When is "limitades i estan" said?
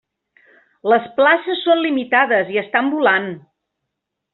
1.85-2.93